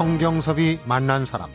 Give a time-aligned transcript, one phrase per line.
[0.00, 1.50] 성경섭이 만난 사람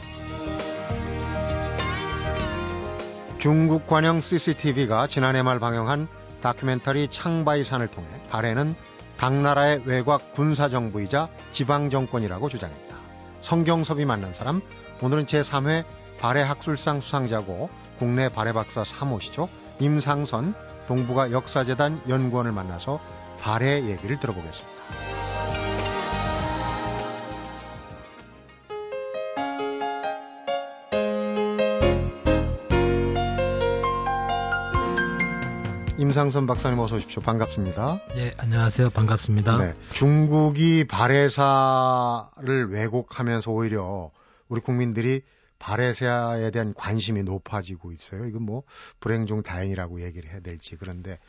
[3.39, 6.07] 중국 관영 CCTV가 지난해 말 방영한
[6.43, 8.75] 다큐멘터리 창바이산을 통해 발해는
[9.17, 12.95] 당나라의 외곽 군사정부이자 지방정권이라고 주장했다.
[13.41, 14.61] 성경섭이 만난 사람
[15.01, 15.83] 오늘은 제3회
[16.19, 19.49] 발해학술상 수상자고 국내 발해박사 3호시죠.
[19.79, 20.53] 임상선
[20.87, 22.99] 동북아 역사재단 연구원을 만나서
[23.39, 25.14] 발해 얘기를 들어보겠습니다.
[36.15, 37.21] 임상선 박사님 어서 오십시오.
[37.21, 37.99] 반갑습니다.
[38.15, 38.91] 네, 안녕하세요.
[38.91, 39.57] 반갑습니다.
[39.57, 44.11] 네, 중국이 발해사를 왜곡하면서 오히려
[44.47, 45.23] 우리 국민들이
[45.59, 48.23] 발해사에 대한 관심이 높아지고 있어요.
[48.27, 48.63] 이건 뭐
[49.01, 51.19] 불행 중 다행이라고 얘기를 해야 될지 그런데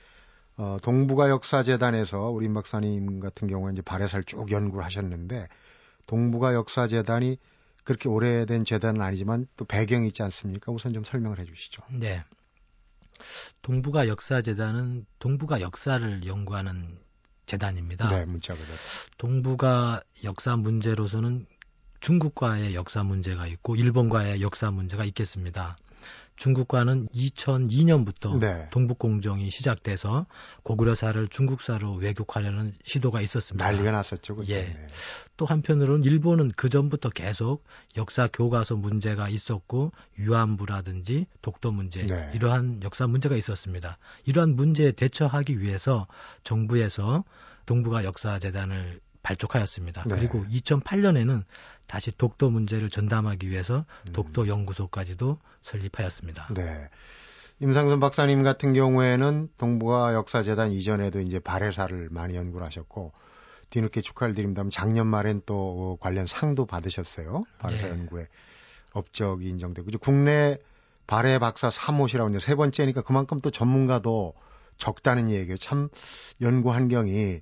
[0.56, 5.48] 어, 동북아 역사재단에서 우리 임 박사님 같은 경우에 이제 발해사를 쭉 연구를 하셨는데
[6.06, 7.38] 동북아 역사재단이
[7.82, 10.70] 그렇게 오래된 재단은 아니지만 또 배경이 있지 않습니까?
[10.70, 11.82] 우선 좀 설명을 해 주시죠.
[11.90, 12.22] 네.
[13.62, 16.98] 동북아 역사재단은 동북아 역사를 연구하는
[17.46, 18.08] 재단입니다.
[18.08, 18.58] 네, 문자가
[19.18, 21.46] 동북아 역사 문제로서는
[22.00, 25.76] 중국과의 역사 문제가 있고 일본과의 역사 문제가 있겠습니다.
[26.36, 28.68] 중국과는 2002년부터 네.
[28.70, 30.26] 동북공정이 시작돼서
[30.62, 33.64] 고구려사를 중국사로 왜곡하려는 시도가 있었습니다.
[33.64, 34.36] 난리가 났었죠.
[34.36, 34.52] 그때.
[34.52, 34.62] 예.
[34.62, 34.86] 네.
[35.36, 37.64] 또 한편으로는 일본은 그 전부터 계속
[37.96, 42.30] 역사 교과서 문제가 있었고 유안부라든지 독도 문제 네.
[42.34, 43.98] 이러한 역사 문제가 있었습니다.
[44.24, 46.06] 이러한 문제에 대처하기 위해서
[46.42, 47.24] 정부에서
[47.66, 50.04] 동북아 역사재단을 발족하였습니다.
[50.06, 50.14] 네.
[50.14, 51.42] 그리고 2008년에는
[51.86, 54.12] 다시 독도 문제를 전담하기 위해서 음.
[54.12, 56.48] 독도 연구소까지도 설립하였습니다.
[56.54, 56.88] 네.
[57.58, 63.12] 임상선 박사님 같은 경우에는 동북아 역사재단 이전에도 이제 발해사를 많이 연구를 하셨고
[63.70, 67.44] 뒤늦게 축하를 드립니다면 작년 말엔 또 관련 상도 받으셨어요.
[67.58, 67.90] 발해사 네.
[67.90, 68.28] 연구에
[68.92, 70.58] 업적이 인정되고 이제 국내
[71.06, 74.34] 발해 박사 3호시라고 이제 세 번째니까 그만큼 또 전문가도
[74.76, 75.56] 적다는 얘기예요.
[75.56, 75.88] 참
[76.42, 77.40] 연구 환경이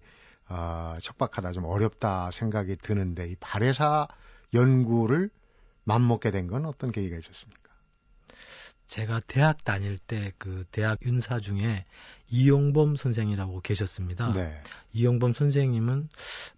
[0.49, 4.09] 어, 척박하다, 좀 어렵다 생각이 드는데 이 발해사
[4.55, 5.31] 연구를
[5.85, 7.63] 맘먹게 된 건 어떤 계기가 있었습니까?
[8.87, 11.85] 제가 대학 다닐 때 그 대학 윤사 중에
[12.35, 14.33] 이용범 선생이라고 계셨습니다.
[14.33, 14.61] 네.
[14.93, 16.09] 이용범 선생님은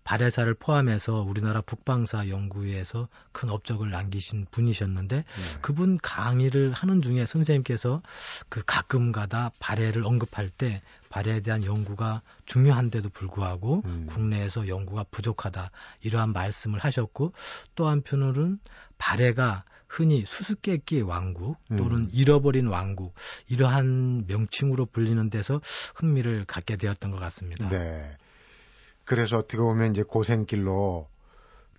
[0.04, 5.58] 발해사를 포함해서 우리나라 북방사 연구에서 큰 업적을 남기신 분이셨는데 네.
[5.60, 8.00] 그분 강의를 하는 중에 선생님께서
[8.48, 14.06] 그 가끔가다 발해를 언급할 때 발해에 대한 연구가 중요한데도 불구하고 음.
[14.08, 15.70] 국내에서 연구가 부족하다
[16.00, 17.32] 이러한 말씀을 하셨고
[17.74, 18.60] 또 한편으로는
[18.96, 22.10] 발해가 흔히 수수께끼의 왕국 또는 음.
[22.12, 23.14] 잃어버린 왕국
[23.48, 25.60] 이러한 명칭으로 불리는 데서
[25.94, 27.68] 흥미를 갖게 되었던 것 같습니다.
[27.68, 28.16] 네.
[29.04, 31.08] 그래서 어떻게 보면 이제 고생길로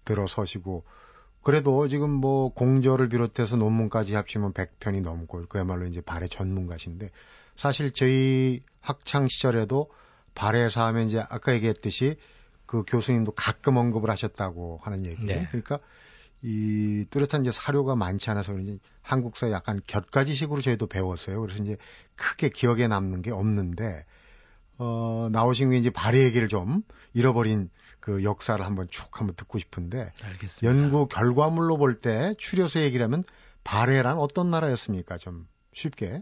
[0.06, 0.84] 들어서시고
[1.44, 7.12] 그래도 지금 뭐 공저를 비롯해서 논문까지 합치면 100편이 넘고 그야말로 이제 발해 전문가신데
[7.56, 9.90] 사실 저희 학창 시절에도
[10.36, 12.18] 발해사 하면 이제 아까 얘기했듯이
[12.66, 15.26] 그 교수님도 가끔 언급을 하셨다고 하는 얘기.
[15.26, 15.48] 네.
[15.50, 15.80] 그러니까
[16.44, 21.42] 이 뚜렷한 이제 사료가 많지 않아서 그런지 한국사 약간 곁가지식으로 저희도 배웠어요.
[21.42, 21.78] 그래서 이제
[22.16, 24.06] 크게 기억에 남는 게 없는데
[24.78, 26.84] 어 나오신 게 이제 발의 얘기를 좀
[27.14, 30.68] 잃어버린 그 역사를 한번 쭉 한번 듣고 싶은데 알겠습니다.
[30.68, 33.24] 연구 결과물로 볼 때 추려서 얘기를 하면
[33.64, 35.18] 발해란 어떤 나라였습니까?
[35.18, 36.22] 좀 쉽게.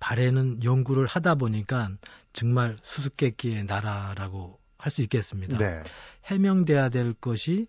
[0.00, 1.90] 발해는 연구를 하다 보니까
[2.32, 5.58] 정말 수수께끼의 나라라고 할 수 있겠습니다.
[5.58, 5.82] 네.
[6.24, 7.66] 해명돼야 될 것이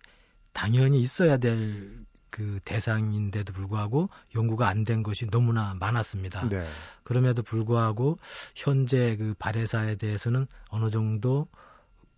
[0.52, 2.00] 당연히 있어야 될
[2.30, 6.48] 그 대상인데도 불구하고 연구가 안 된 것이 너무나 많았습니다.
[6.48, 6.64] 네.
[7.02, 8.18] 그럼에도 불구하고
[8.54, 11.48] 현재 그 발해사에 대해서는 어느 정도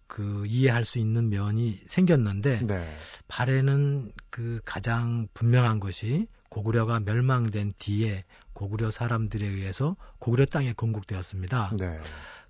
[0.06, 2.94] 그 이해할 수 있는 면이 생겼는데 네.
[3.26, 11.72] 발해는 그 가장 분명한 것이 고구려가 멸망된 뒤에 고구려 사람들에 의해서 고구려 땅에 건국되었습니다.
[11.78, 11.98] 네.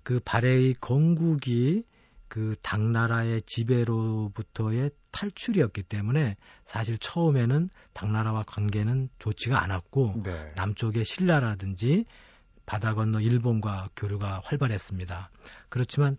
[0.03, 1.85] 그 발해의 건국이
[2.33, 6.35] 그 당나라의 지배로부터의 탈출이었기 때문에
[6.65, 10.51] 사실 처음에는 당나라와 관계는 좋지가 않았고 네.
[10.55, 12.05] 남쪽의 신라라든지
[12.65, 15.29] 바다 건너 일본과 교류가 활발했습니다.
[15.69, 16.17] 그렇지만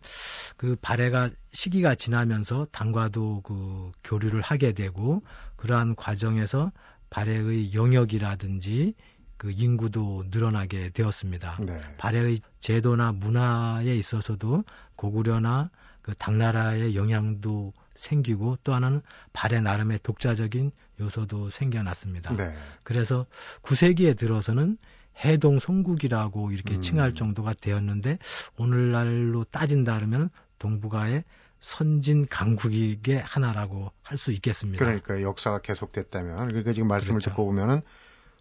[0.57, 5.25] 그 발해가 시기가 지나면서 당과도 그 교류를 하게 되고
[5.57, 6.71] 그러한 과정에서
[7.11, 8.95] 발해의 영역이라든지
[9.37, 11.59] 그 인구도 늘어나게 되었습니다.
[11.67, 11.81] 네.
[11.97, 14.63] 발해의 제도나 문화에 있어서도
[14.95, 15.71] 고구려나
[16.05, 19.01] 그 당나라의 영향도 생기고 또 하나는
[19.33, 20.71] 발해 나름의 독자적인
[21.01, 22.37] 요소도 생겨났습니다.
[22.37, 22.55] 네.
[22.83, 23.25] 그래서
[23.63, 24.77] 9세기에 들어서는
[25.25, 26.81] 해동 송국이라고 이렇게 음.
[26.83, 28.19] 칭할 정도가 되었는데
[28.59, 30.29] 오늘날로 따진다 그러면
[30.59, 31.25] 동북아의
[31.61, 34.85] 선진 강국의 하나라고 할 수 있겠습니다.
[34.85, 37.31] 그러니까 역사가 계속됐다면 그러니까 지금 말씀을 그렇죠.
[37.31, 37.81] 듣고 보면은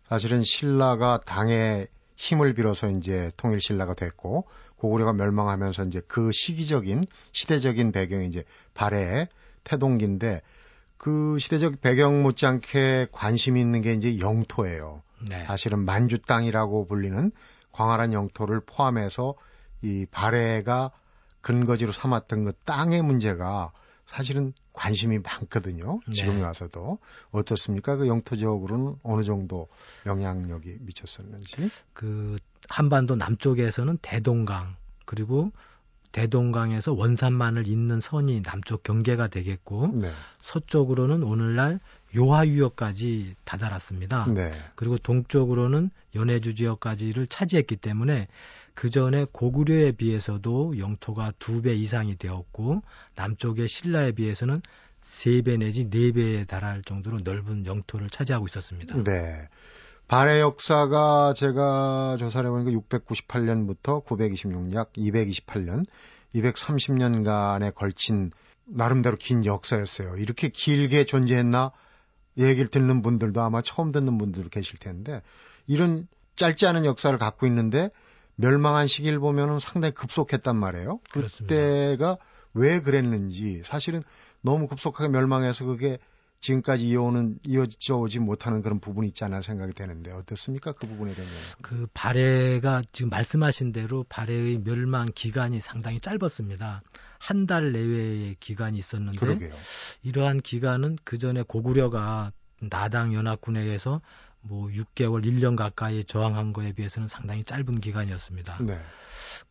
[0.10, 1.88] 사실은 신라가 당의
[2.18, 4.48] 힘을 빌어서 이제 통일 신라가 됐고
[4.84, 8.44] 고구려가 멸망하면서 이제 그 시기적인 시대적인 배경이 이제
[8.74, 9.30] 발해의
[9.64, 10.42] 태동기인데
[10.98, 15.02] 그 시대적 배경 못지않게 관심이 있는 게 이제 영토예요.
[15.30, 15.46] 네.
[15.46, 17.32] 사실은 만주 땅이라고 불리는
[17.72, 19.36] 광활한 영토를 포함해서
[19.84, 20.92] 이 발해가
[21.40, 23.72] 근거지로 삼았던 그 땅의 문제가
[24.06, 26.02] 사실은 관심이 많거든요.
[26.08, 26.12] 네.
[26.14, 27.00] 지금 와서도
[27.32, 27.96] 어떻습니까?
[27.96, 29.70] 그 영토적으로는 어느 정도
[30.06, 31.70] 영향력이 미쳤었는지.
[31.94, 32.36] 그
[32.70, 34.76] 한반도 남쪽에서는 대동강
[35.06, 35.52] 그리고
[36.12, 40.12] 대동강에서 원산만을 잇는 선이 남쪽 경계가 되겠고 네.
[40.42, 41.80] 서쪽으로는 오늘날
[42.16, 44.28] 요하유역까지 다다랐습니다.
[44.28, 44.52] 네.
[44.76, 48.28] 그리고 동쪽으로는 연해주 지역까지를 차지했기 때문에
[48.76, 52.84] 그 전에 고구려에 비해서도 영토가 두 배 이상이 되었고
[53.16, 54.62] 남쪽의 신라에 비해서는
[55.02, 59.04] 세 배 내지 네 배에 달할 정도로 넓은 영토를 차지하고 있었습니다.
[59.04, 59.50] 네.
[60.08, 65.86] 발해 역사가 제가 조사를 해보니까 698년부터 926년, 약 228년,
[66.36, 68.32] 230년간에 걸친
[68.66, 70.18] 나름대로 긴 역사였어요.
[70.18, 71.72] 이렇게 길게 존재했나
[72.38, 75.22] 얘기를 듣는 분들도 아마 처음 듣는 분들 계실 텐데
[75.68, 77.90] 이런 짧지 않은 역사를 갖고 있는데
[78.36, 81.00] 멸망한 시기를 보면은 상당히 급속했단 말이에요.
[81.12, 81.56] 그렇습니다.
[81.56, 82.18] 그때가
[82.54, 84.04] 왜 그랬는지 사실은
[84.42, 86.00] 너무 급속하게 멸망해서 그게
[86.44, 90.74] 지금까지 이어오는 이어져 오지 못하는 그런 부분이 있지 않나 생각이 되는데 어떻습니까?
[90.74, 91.30] 그 부분에 대한
[91.62, 96.82] 그 발해가 지금 말씀하신 대로 발해의 멸망 기간이 상당히 짧았습니다.
[97.18, 99.54] 한 달 내외의 기간이 있었는데 그러게요.
[100.02, 104.02] 이러한 기간은 그 전에 고구려가 나당 연합군에 의해서
[104.42, 108.58] 뭐 6개월, 1년 가까이 저항한 거에 비해서는 상당히 짧은 기간이었습니다.
[108.64, 108.78] 네.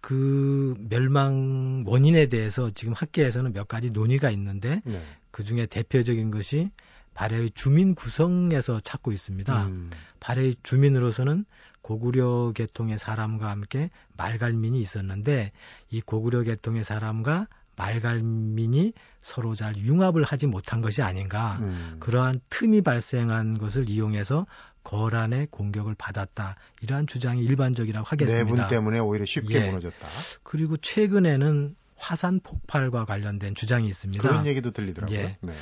[0.02, 5.02] 그 멸망 원인에 대해서 지금 학계에서는 몇 가지 논의가 있는데 네.
[5.31, 6.70] 그 중에 대표적인 것이
[7.14, 9.66] 발해의 주민 구성에서 찾고 있습니다.
[9.66, 9.90] 음.
[10.19, 11.44] 발해의 주민으로서는
[11.82, 15.52] 고구려 계통의 사람과 함께 말갈민이 있었는데
[15.90, 17.46] 이 고구려 계통의 사람과
[17.76, 21.58] 말갈민이 서로 잘 융합을 하지 못한 것이 아닌가.
[21.60, 21.96] 음.
[22.00, 24.46] 그러한 틈이 발생한 것을 이용해서
[24.84, 26.56] 거란의 공격을 받았다.
[26.82, 28.44] 이러한 주장이 일반적이라고 하겠습니다.
[28.44, 29.67] 내분 때문에 오히려 쉽게 예.
[29.69, 30.08] 무너졌다.
[30.43, 34.26] 그리고 최근에는 화산 폭발과 관련된 주장이 있습니다.
[34.26, 35.19] 그런 얘기도 들리더라고요.
[35.19, 35.37] 예.
[35.40, 35.52] 네.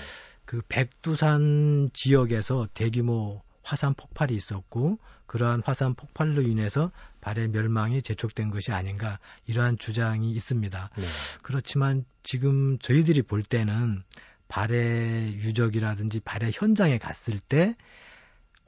[0.44, 6.90] 그 백두산 지역에서 대규모 화산 폭발이 있었고 그러한 화산 폭발로 인해서
[7.20, 10.90] 발해 멸망이 재촉된 것이 아닌가 이러한 주장이 있습니다.
[10.96, 11.04] 네.
[11.42, 14.02] 그렇지만 지금 저희들이 볼 때는
[14.48, 17.76] 발해 유적이라든지 발해 현장에 갔을 때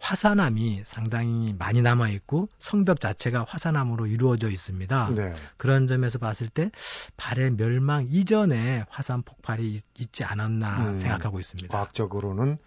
[0.03, 5.11] 화산암이 상당히 많이 남아 있고 성벽 자체가 화산암으로 이루어져 있습니다.
[5.15, 5.33] 네.
[5.57, 6.73] 그런 점에서 봤을 때
[7.17, 11.69] 발해 멸망 이전에 화산 폭발이 있, 지 않았나 음, 생각하고 있습니다.
[11.69, 12.59] 과학적으로는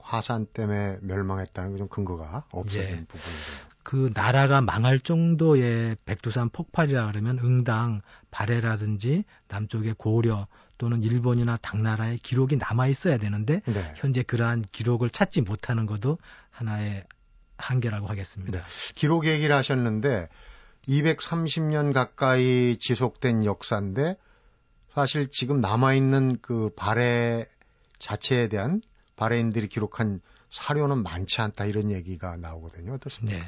[0.00, 3.04] 화산 때문에 멸망했다는 좀 근거가 없어진 예.
[3.06, 3.69] 부분이죠.
[3.82, 10.46] 그 나라가 망할 정도의 백두산 폭발이라 그러면 응당 발해라든지 남쪽의 고려
[10.78, 13.94] 또는 일본이나 당나라의 기록이 남아 있어야 되는데 네.
[13.96, 16.18] 현재 그러한 기록을 찾지 못하는 것도
[16.50, 17.04] 하나의
[17.58, 18.60] 한계라고 하겠습니다.
[18.60, 18.64] 네.
[18.94, 20.28] 기록 얘기를 하셨는데
[20.88, 24.16] 230년 가까이 지속된 역사인데
[24.94, 27.46] 사실 지금 남아 있는 그 발해
[27.98, 28.80] 자체에 대한
[29.16, 30.20] 발해인들이 기록한
[30.50, 32.94] 사료는 많지 않다 이런 얘기가 나오거든요.
[32.94, 33.38] 어떻습니까?
[33.38, 33.44] 네.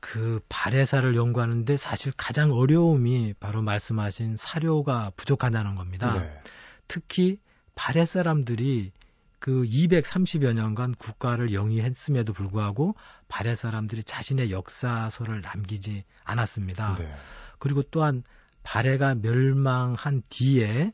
[0.00, 6.20] 그 발해사를 연구하는데 사실 가장 어려움이 바로 말씀하신 사료가 부족하다는 겁니다.
[6.20, 6.40] 네.
[6.86, 7.38] 특히
[7.74, 8.92] 발해 사람들이
[9.38, 12.94] 그 230여 년간 국가를 영위했음에도 불구하고
[13.28, 16.96] 발해 사람들이 자신의 역사서를 남기지 않았습니다.
[16.96, 17.14] 네.
[17.58, 18.22] 그리고 또한
[18.62, 20.92] 발해가 멸망한 뒤에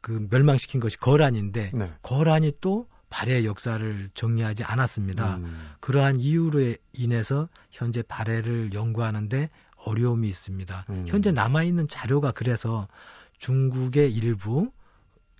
[0.00, 1.92] 그 멸망시킨 것이 거란인데 네.
[2.02, 5.36] 거란이 또 발해 역사를 정리하지 않았습니다.
[5.36, 5.70] 음.
[5.80, 10.86] 그러한 이유로 인해서 현재 발해를 연구하는데 어려움이 있습니다.
[10.90, 11.04] 음.
[11.06, 12.88] 현재 남아있는 자료가 그래서
[13.38, 14.70] 중국의 일부,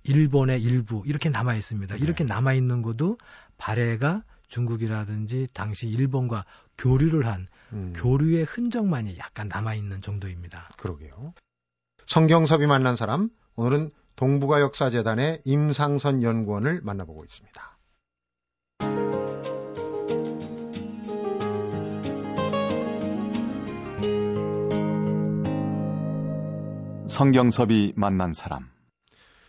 [0.03, 1.95] 일본의 일부 이렇게 남아 있습니다.
[1.95, 2.01] 네.
[2.01, 3.17] 이렇게 남아 있는 것도
[3.57, 6.45] 발해가 중국이라든지 당시 일본과
[6.77, 7.93] 교류를 한 음.
[7.95, 10.69] 교류의 흔적만이 약간 남아 있는 정도입니다.
[10.77, 11.33] 그러게요.
[12.07, 17.77] 성경섭이 만난 사람 오늘은 동북아 역사재단의 임상선 연구원을 만나보고 있습니다.
[27.07, 28.69] 성경섭이 만난 사람.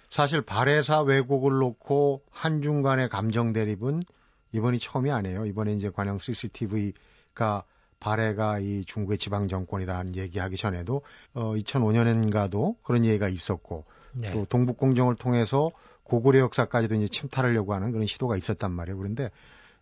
[0.08, 4.04] 사실 발해사 왜곡을 놓고 한중 간의 감정 대립은
[4.52, 5.46] 이번이 처음이 아니에요.
[5.46, 7.64] 이번에 이제 관영 CCTV가
[7.98, 11.02] 발해가 이 중국의 지방 정권이다는 얘기하기 전에도
[11.34, 14.30] 어 2005년인가도 그런 얘기가 있었고 네.
[14.32, 15.70] 또 동북공정을 통해서
[16.04, 18.98] 고구려 역사까지도 이제 침탈하려고 하는 그런 시도가 있었단 말이에요.
[18.98, 19.30] 그런데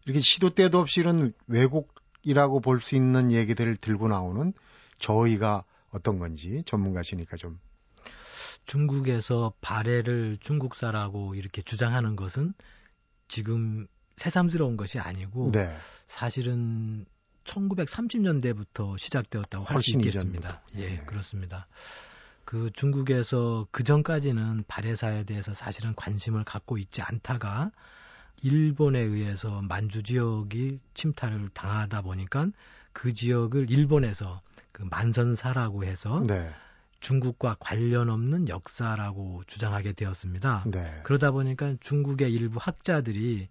[0.04, 4.52] 이렇게 시도 때도 없이 이런 왜곡이라고 볼 수 있는 얘기들을 들고 나오는
[4.98, 7.58] 저희가 어떤 건지 전문가시니까 좀
[8.64, 12.52] 중국에서 발해를 중국사라고 이렇게 주장하는 것은
[13.28, 15.74] 지금 새삼스러운 것이 아니고 네.
[16.06, 17.06] 사실은
[17.44, 20.62] 1930년대부터 시작되었다고 할 수 있겠습니다.
[20.76, 21.02] 예, 네.
[21.06, 21.66] 그렇습니다.
[22.48, 27.70] 그 중국에서 그 전까지는 발해사에 대해서 사실은 관심을 갖고 있지 않다가
[28.42, 32.48] 일본에 의해서 만주 지역이 침탈을 당하다 보니까
[32.94, 34.40] 그 지역을 일본에서
[34.72, 36.50] 그 만선사라고 해서 네.
[37.00, 40.64] 중국과 관련 없는 역사라고 주장하게 되었습니다.
[40.72, 41.02] 네.
[41.04, 43.50] 그러다 보니까 중국의 일부 학자들이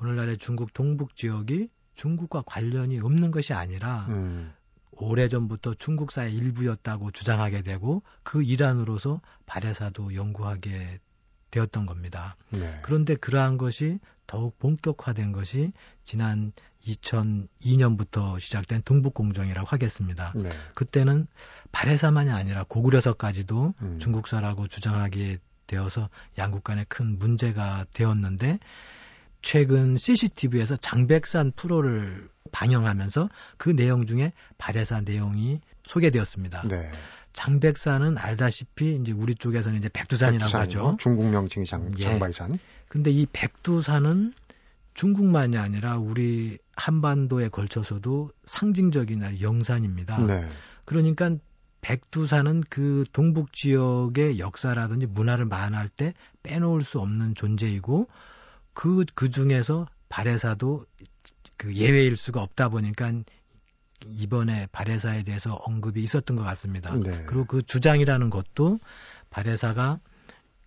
[0.00, 4.52] 오늘날의 중국 동북 지역이 중국과 관련이 없는 것이 아니라 음.
[4.98, 10.98] 오래전부터 중국사의 일부였다고 주장하게 되고 그 일환으로서 발해사도 연구하게
[11.50, 12.36] 되었던 겁니다.
[12.50, 12.78] 네.
[12.82, 15.72] 그런데 그러한 것이 더욱 본격화된 것이
[16.02, 16.52] 지난
[16.84, 20.32] 2002년부터 시작된 동북공정이라고 하겠습니다.
[20.34, 20.50] 네.
[20.74, 21.26] 그때는
[21.72, 23.98] 발해사만이 아니라 고구려서까지도 음.
[23.98, 28.58] 중국사라고 주장하게 되어서 양국 간에 큰 문제가 되었는데
[29.40, 36.68] 최근 CCTV에서 장백산 프로를 방영하면서 그 내용 중에 발해사 내용이 소개되었습니다.
[36.68, 36.90] 네.
[37.32, 40.86] 장백산은 알다시피 이제 우리 쪽에서는 이제 백두산이라고 백두산이요?
[40.86, 40.96] 하죠.
[41.00, 42.04] 중국 명칭이 장, 예.
[42.04, 42.58] 장발산.
[42.88, 44.34] 근데 이 백두산은
[44.94, 50.24] 중국만이 아니라 우리 한반도에 걸쳐서도 상징적인 영산입니다.
[50.24, 50.46] 네.
[50.84, 51.36] 그러니까
[51.80, 58.06] 백두산은 그 동북 지역의 역사라든지 문화를 만할 때 빼놓을 수 없는 존재이고
[58.72, 60.86] 그, 그 중에서 발해사도
[61.64, 63.10] 그 예외일 수가 없다 보니까
[64.04, 66.94] 이번에 발해사에 대해서 언급이 있었던 것 같습니다.
[66.94, 67.24] 네.
[67.24, 68.78] 그리고 그 주장이라는 것도
[69.30, 69.98] 발해사가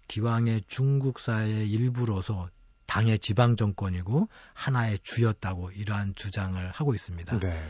[0.07, 2.49] 기왕의 중국사의 일부로서
[2.87, 7.39] 당의 지방 정권이고 하나의 주였다고 이러한 주장을 하고 있습니다.
[7.39, 7.61] 네.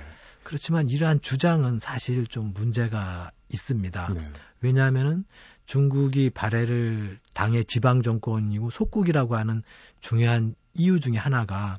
[0.43, 4.13] 그렇지만 이러한 주장은 사실 좀 문제가 있습니다.
[4.13, 4.31] 네.
[4.61, 5.25] 왜냐하면은
[5.65, 9.63] 중국이 발해를 당의 지방 정권이고 속국이라고 하는
[9.99, 11.77] 중요한 이유 중에 하나가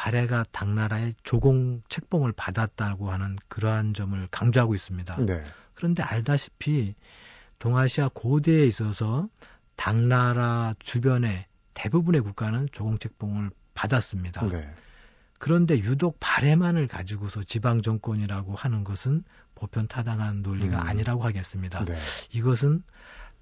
[0.00, 5.26] 발해가 당나라의 조공 책봉을 받았다고 하는 그러한 점을 강조하고 있습니다.
[5.26, 5.44] 네.
[5.74, 6.94] 그런데 알다시피
[7.58, 9.28] 동아시아 고대에 있어서
[9.76, 14.48] 당나라 주변의 대부분의 국가는 조공 책봉을 받았습니다.
[14.48, 14.70] 네.
[15.38, 19.22] 그런데 유독 발해만을 가지고서 지방 정권이라고 하는 것은
[19.54, 20.86] 보편 타당한 논리가 음.
[20.88, 21.84] 아니라고 하겠습니다.
[21.84, 21.94] 네.
[22.32, 22.82] 이것은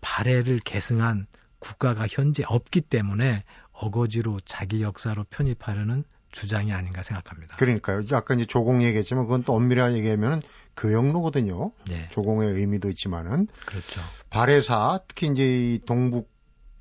[0.00, 1.28] 발해를 계승한
[1.60, 7.56] 국가가 현재 없기 때문에 어거지로 자기 역사로 편입하려는 주장이 아닌가 생각합니다.
[7.56, 8.02] 그러니까요.
[8.12, 10.42] 아까 이제 조공 얘기했지만 그건 또 엄밀하게 얘기하면
[10.76, 11.72] 교역로거든요.
[11.88, 12.08] 네.
[12.10, 14.00] 조공의 의미도 있지만은 그렇죠.
[14.30, 16.30] 발해사 특히 이제 이 동북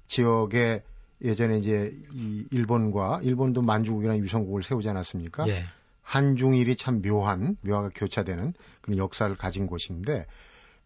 [0.07, 0.83] 지역에
[1.23, 5.47] 예전에 이제 이 일본과 일본도 만주국이라는 유성국을 세우지 않았습니까?
[5.47, 5.65] 예.
[6.03, 10.25] 한중일이 참 묘한 묘하게 교차되는 그런 역사를 가진 곳인데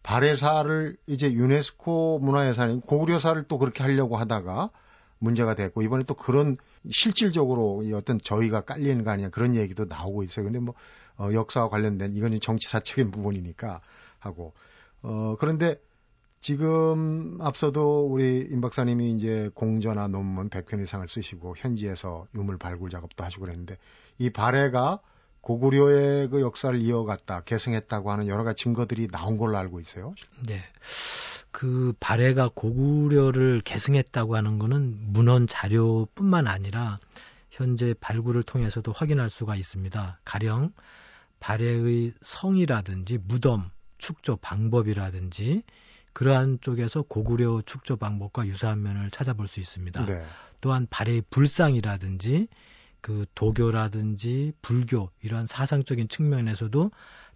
[0.02, 4.70] 발해사를 이제 유네스코 문화유산인 고구려사를 또 그렇게 하려고 하다가
[5.18, 6.56] 문제가 됐고 이번에 또 그런
[6.90, 10.44] 실질적으로 어떤 저희가 깔리는 거 아니냐 그런 얘기도 나오고 있어요.
[10.44, 10.74] 근데 뭐
[11.16, 13.80] 어, 역사와 관련된 이건 정치사적인 부분이니까
[14.18, 14.54] 하고
[15.02, 15.80] 어 그런데
[16.40, 23.22] 지금 앞서도 우리 임 박사님이 이제 공저나 논문 100편 이상을 쓰시고 현지에서 유물 발굴 작업도
[23.22, 23.78] 하시고 그랬는데
[24.18, 25.00] 이 발해가
[25.42, 30.14] 고구려의 그 역사를 이어갔다, 계승했다고 하는 여러 가지 증거들이 나온 걸로 알고 있어요.
[30.46, 30.60] 네.
[31.52, 36.98] 그 발해가 고구려를 계승했다고 하는 거는 문헌 자료뿐만 아니라
[37.50, 40.18] 현재 발굴을 통해서도 확인할 수가 있습니다.
[40.24, 40.72] 가령
[41.38, 45.62] 발해의 성이라든지 무덤, 축조 방법이라든지
[46.14, 50.06] 그러한 쪽에서 고구려 축조 방법과 유사한 면을 찾아볼 수 있습니다.
[50.06, 50.24] 네.
[50.60, 52.48] 또한 발해의 불상이라든지
[53.02, 56.90] 그 도교라든지 불교 이러한 사상적인 측면에서도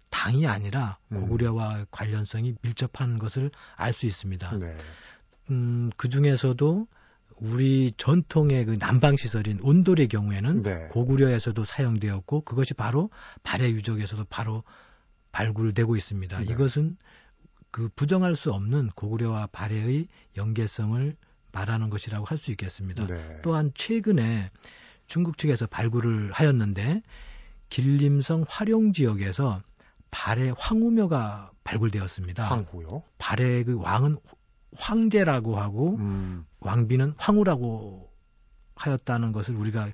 [0.09, 1.21] 당이 아니라 음.
[1.21, 1.85] 고구려와 음.
[1.91, 4.57] 관련성이 밀접한 것을 알 수 있습니다.
[4.57, 4.77] 네.
[5.49, 6.87] 음, 그 중에서도
[7.39, 10.87] 우리 전통의 그 난방 시설인 온돌의 경우에는 네.
[10.89, 13.09] 고구려에서도 사용되었고 그것이 바로
[13.43, 14.63] 발해 유적에서도 바로
[15.31, 16.39] 발굴되고 있습니다.
[16.39, 16.45] 네.
[16.45, 16.97] 이것은
[17.69, 21.15] 그 부정할 수 없는 고구려와 발해의 연계성을
[21.51, 23.05] 말하는 것이라고 할 수 있겠습니다.
[23.07, 23.39] 네.
[23.43, 24.49] 또한 최근에
[25.05, 27.01] 중국 측에서 발굴을 하였는데
[27.69, 29.61] 길림성 활용 지역에서
[30.11, 32.45] 발해 황후묘가 발굴되었습니다.
[32.45, 33.03] 황후요?
[33.17, 34.17] 발해 그 왕은
[34.75, 36.45] 황제라고 하고 음.
[36.59, 38.11] 왕비는 황후라고
[38.75, 39.89] 하였다는 것을 우리가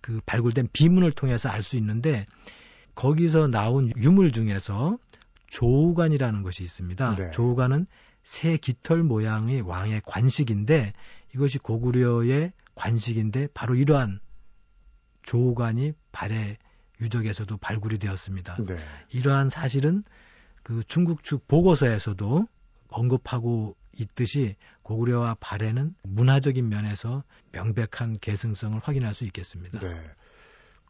[0.00, 2.26] 그 발굴된 비문을 통해서 알 수 있는데
[2.94, 4.98] 거기서 나온 유물 중에서
[5.48, 7.16] 조우관이라는 것이 있습니다.
[7.16, 7.30] 네.
[7.30, 7.86] 조우관은
[8.22, 10.92] 새 깃털 모양의 왕의 관식인데
[11.34, 14.20] 이것이 고구려의 관식인데 바로 이러한
[15.22, 16.58] 조관이 발해
[17.00, 18.56] 유적에서도 발굴이 되었습니다.
[18.64, 18.76] 네.
[19.10, 20.02] 이러한 사실은
[20.62, 22.46] 그 중국 측 보고서에서도
[22.90, 29.78] 언급하고 있듯이 고구려와 발해는 문화적인 면에서 명백한 계승성을 확인할 수 있겠습니다.
[29.80, 29.94] 네.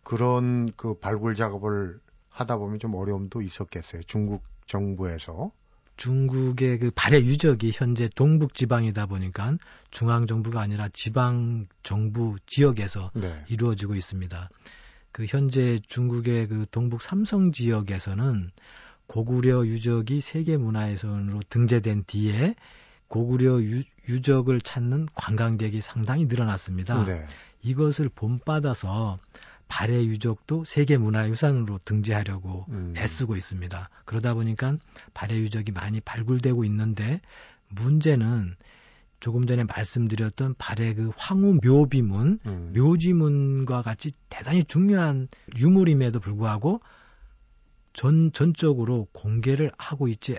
[0.02, 4.02] 그런 그 발굴 작업을 하다 보면 좀 어려움도 있었겠어요.
[4.04, 5.50] 중국 정부에서.
[5.96, 9.56] 중국의 그 발해 유적이 현재 동북 지방이다 보니까
[9.90, 13.44] 중앙 정부가 아니라 지방 정부 지역에서 네.
[13.48, 14.48] 이루어지고 있습니다.
[15.12, 18.50] 그 현재 중국의 그 동북 삼성 지역에서는
[19.06, 22.54] 고구려 유적이 세계 문화유산으로 등재된 뒤에
[23.08, 27.04] 고구려 유, 적을 찾는 관광객이 상당히 늘어났습니다.
[27.04, 27.24] 네.
[27.62, 29.18] 이것을 본받아서
[29.66, 32.94] 발해 유적도 세계 문화유산으로 등재하려고 음.
[32.96, 33.90] 애쓰고 있습니다.
[34.04, 34.76] 그러다 보니까
[35.14, 37.20] 발해 유적이 많이 발굴되고 있는데
[37.68, 38.56] 문제는
[39.20, 42.72] 조금 전에 말씀드렸던 발해 그 황후 묘비문, 음.
[42.76, 46.80] 묘지문과 같이 대단히 중요한 유물임에도 불구하고
[47.92, 50.38] 전 전적으로 공개를 하고 있지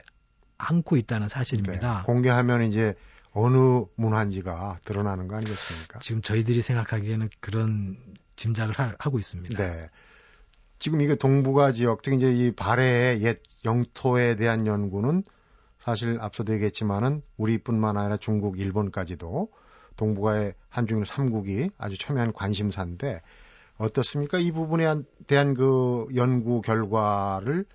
[0.57, 1.97] 않고 있다는 사실입니다.
[1.99, 2.03] 네.
[2.05, 2.95] 공개하면 이제
[3.31, 5.99] 어느 문화인지가 드러나는 거 아니겠습니까?
[5.99, 7.97] 지금 저희들이 생각하기에는 그런
[8.35, 9.57] 짐작을 하, 고 있습니다.
[9.57, 9.89] 네.
[10.79, 15.23] 지금 이게 동북아 지역, 특히 이제 이 발해의 옛 영토에 대한 연구는
[15.79, 19.49] 사실 앞서도 얘기했지만은 우리뿐만 아니라 중국, 일본까지도
[19.95, 23.21] 동북아의 한중일 3국이 아주 첨예한 관심사인데
[23.77, 24.37] 어떻습니까?
[24.39, 24.85] 이 부분에
[25.27, 27.65] 대한 그 연구 결과를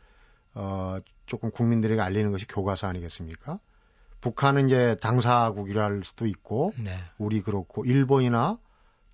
[0.55, 3.59] 어 조금 국민들에게 알리는 것이 교과서 아니겠습니까?
[4.21, 6.99] 북한은 이제 당사국이라 할 수도 있고 네.
[7.19, 8.59] 우리 그렇고 일본이나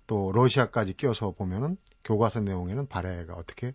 [0.07, 3.73] 또 러시아까지 껴서 보면은 교과서 내용에는 발해가 어떻게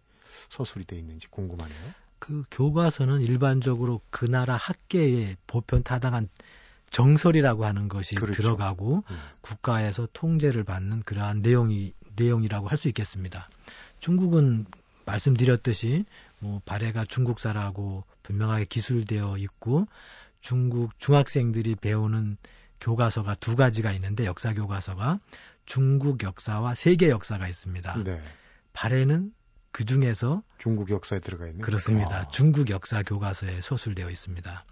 [0.50, 1.78] 서술이 돼 있는지 궁금하네요.
[2.26, 6.28] 그 교과서는 일반적으로 그 나라 학계에 보편 타당한
[6.90, 8.42] 정설이라고 하는 것이 그렇죠.
[8.42, 9.16] 들어가고 음.
[9.42, 13.48] 국가에서 통제를 받는 그러한 내용이 내용이라고 할 수 있겠습니다.
[14.00, 14.66] 중국은
[15.04, 16.04] 말씀드렸듯이
[16.40, 19.86] 뭐 발해가 중국사라고 분명하게 기술되어 있고
[20.40, 22.38] 중국 중학생들이 배우는
[22.80, 25.20] 교과서가 두 가지가 있는데 역사 교과서가
[25.64, 28.02] 중국 역사와 세계 역사가 있습니다.
[28.04, 28.20] 네.
[28.72, 29.32] 발해는
[29.76, 32.20] 그 중에서 중국 역사에 들어가 있는 그렇습니다.
[32.20, 32.28] 아.
[32.28, 34.64] 중국 역사 교과서에 소술되어 있습니다.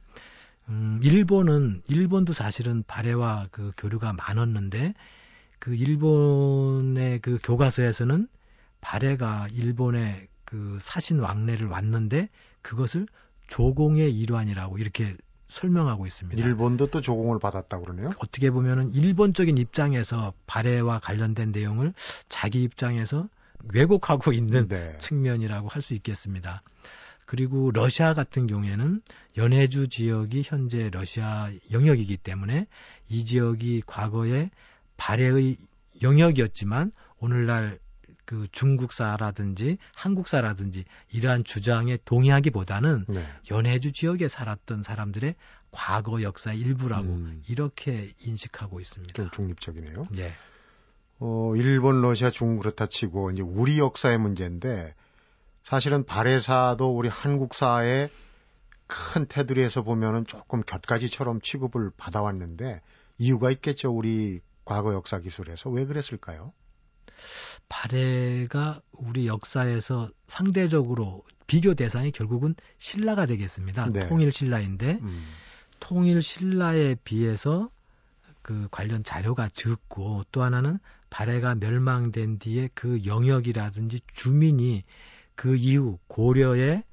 [0.70, 4.94] 음, 일본은 일본도 사실은 발해와 그 교류가 많았는데
[5.58, 8.28] 그 일본의 그 교과서에서는
[8.80, 12.30] 발해가 일본의 그 사신 왕래를 왔는데
[12.62, 13.06] 그것을
[13.48, 16.42] 조공의 일환이라고 이렇게 설명하고 있습니다.
[16.42, 18.12] 일본도 또 조공을 받았다고 그러네요.
[18.20, 21.92] 어떻게 보면은 일본적인 입장에서 발해와 관련된 내용을
[22.30, 23.28] 자기 입장에서
[23.72, 24.96] 왜곡하고 있는 네.
[24.98, 26.62] 측면이라고 할 수 있겠습니다.
[27.26, 29.00] 그리고 러시아 같은 경우에는
[29.36, 32.66] 연해주 지역이 현재 러시아 영역이기 때문에
[33.08, 34.50] 이 지역이 과거에
[34.96, 35.56] 발해의
[36.02, 37.78] 영역이었지만 오늘날
[38.24, 43.26] 그 중국사라든지 한국사라든지 이러한 주장에 동의하기보다는 네.
[43.50, 45.34] 연해주 지역에 살았던 사람들의
[45.70, 47.42] 과거 역사 일부라고 음.
[47.48, 49.12] 이렇게 인식하고 있습니다.
[49.14, 50.04] 좀 중립적이네요.
[50.12, 50.34] 네.
[51.20, 54.94] 어, 일본, 러시아, 중국 그렇다 치고 이제 우리 역사의 문제인데
[55.64, 58.10] 사실은 발해사도 우리 한국사의
[58.86, 62.80] 큰 테두리에서 보면은 조금 곁가지처럼 취급을 받아왔는데
[63.18, 63.90] 이유가 있겠죠.
[63.90, 66.52] 우리 과거 역사 기술에서 왜 그랬을까요?
[67.68, 73.90] 발해가 우리 역사에서 상대적으로 비교 대상이 결국은 신라가 되겠습니다.
[73.90, 74.08] 네.
[74.08, 75.24] 통일 신라인데 음.
[75.80, 77.70] 통일 신라에 비해서
[78.44, 80.78] 그 관련 자료가 적고 또 하나는
[81.08, 84.84] 발해가 멸망된 뒤에 그 영역이라든지 주민이
[85.34, 86.84] 그 이후 고려의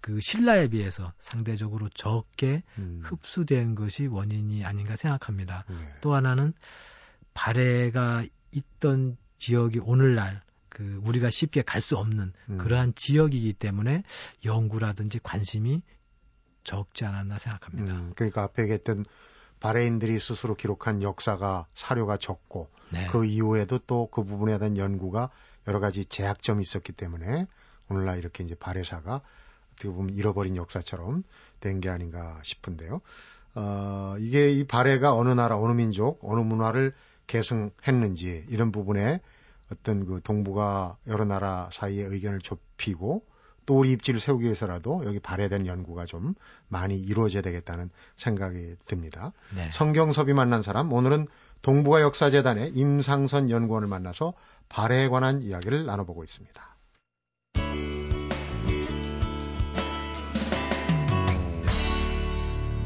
[0.00, 3.00] 그 신라에 비해서 상대적으로 적게 음.
[3.04, 5.64] 흡수된 것이 원인이 아닌가 생각합니다.
[5.68, 5.76] 네.
[6.00, 6.52] 또 하나는
[7.32, 12.58] 발해가 있던 지역이 오늘날 그 우리가 쉽게 갈 수 없는 음.
[12.58, 14.02] 그러한 지역이기 때문에
[14.44, 15.80] 연구라든지 관심이
[16.64, 17.94] 적지 않았나 생각합니다.
[17.94, 19.04] 음, 그러니까 앞에 얘기했던
[19.60, 23.06] 바레인들이 스스로 기록한 역사가 사료가 적고 네.
[23.08, 25.30] 그 이후에도 또 그 부분에 대한 연구가
[25.68, 27.46] 여러 가지 제약점이 있었기 때문에
[27.88, 29.20] 오늘날 이렇게 이제 바레사가
[29.74, 31.24] 어떻게 보면 잃어버린 역사처럼
[31.60, 33.00] 된 게 아닌가 싶은데요.
[33.54, 36.92] 어, 이게 이 발해가 어느 나라, 어느 민족, 어느 문화를
[37.26, 39.20] 계승했는지 이런 부분에
[39.72, 43.24] 어떤 그 동북아 여러 나라 사이의 의견을 좁히고
[43.66, 46.34] 또 우리 입지를 세우기 위해서라도 여기 발해된 연구가 좀
[46.68, 49.32] 많이 이루어져야 되겠다는 생각이 듭니다.
[49.54, 49.68] 네.
[49.72, 51.26] 성경섭이 만난 사람 오늘은
[51.62, 54.34] 동북아 역사재단의 임상선 연구원을 만나서
[54.68, 56.76] 발해에 관한 이야기를 나눠보고 있습니다.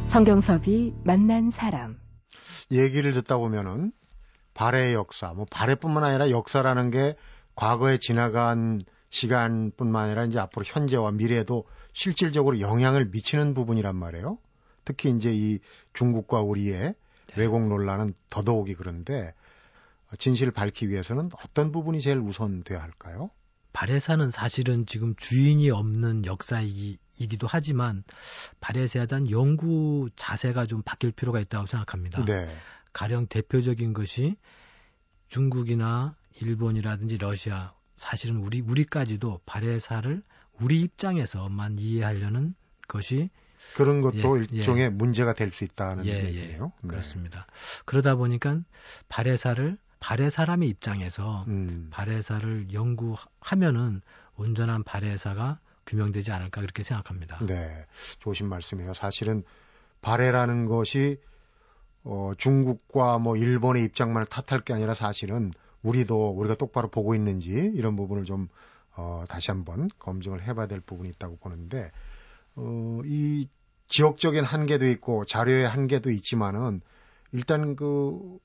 [0.09, 1.99] 성경섭이 만난 사람.
[2.73, 3.93] 얘기를 듣다 보면은
[4.55, 7.17] 발해의 역사, 뭐 발해뿐만 아니라 역사라는 게
[7.55, 8.81] 과거에 지나간
[9.11, 14.39] 시간뿐만 아니라 이제 앞으로 현재와 미래에도 실질적으로 영향을 미치는 부분이란 말이에요.
[14.85, 15.59] 특히 이제 이
[15.93, 16.95] 중국과 우리의 네.
[17.37, 19.35] 왜곡 논란은 더더욱이 그런데
[20.19, 23.31] 진실을 밝히기 위해서는 어떤 부분이 제일 우선돼야 할까요?
[23.73, 28.03] 발해사는 사실은 지금 주인이 없는 역사이기도 하지만
[28.61, 32.25] 발해사에 대한 연구 자세가 좀 바뀔 필요가 있다고 생각합니다.
[32.25, 32.47] 네.
[32.93, 34.37] 가령 대표적인 것이
[35.29, 40.23] 중국이나 일본이라든지 러시아 사실은 우리 우리까지도 발해사를
[40.59, 42.55] 우리 입장에서만 이해하려는
[42.89, 43.29] 것이
[43.77, 44.89] 그런 것도 예, 일종의 예.
[44.89, 46.25] 문제가 될 수 있다는 예, 예.
[46.25, 46.73] 얘기예요.
[46.81, 46.89] 네.
[46.89, 47.47] 그렇습니다.
[47.85, 48.59] 그러다 보니까
[49.11, 51.89] 발해사를 발해 사람의 입장에서 음.
[51.91, 54.01] 발해사를 연구하면은
[54.35, 57.45] 온전한 발해사가 규명되지 않을까 그렇게 생각합니다.
[57.45, 57.85] 네,
[58.21, 58.95] 좋으신 말씀이에요.
[58.95, 59.45] 사실은
[60.01, 61.21] 발해라는 것이
[62.05, 67.97] 어, 중국과 뭐 일본의 입장만을 탓할 게 아니라 사실은 우리도 우리가 똑바로 보고 있는지 이런
[67.97, 68.49] 부분을 좀
[68.97, 71.91] 어, 다시 한번 검증을 해봐야 될 부분이 있다고 보는데
[72.57, 73.49] 어, 이
[73.87, 76.81] 지역적인 한계도 있고 자료의 한계도 있지만은
[77.33, 78.39] 일단 그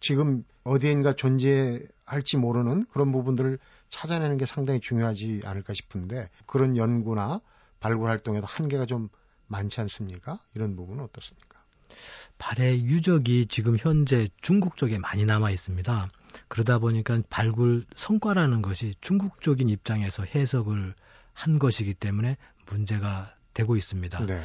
[0.00, 3.58] 지금 어디엔가 존재할지 모르는 그런 부분들을
[3.88, 7.40] 찾아내는 게 상당히 중요하지 않을까 싶은데 그런 연구나
[7.80, 9.08] 발굴 활동에도 한계가 좀
[9.46, 10.40] 많지 않습니까?
[10.54, 11.45] 이런 부분은 어떻습니까?
[12.38, 16.08] 발해 유적이 지금 현재 중국 쪽에 많이 남아 있습니다.
[16.48, 20.94] 그러다 보니까 발굴 성과라는 것이 중국 쪽인 입장에서 해석을
[21.32, 24.26] 한 것이기 때문에 문제가 되고 있습니다.
[24.26, 24.40] 네.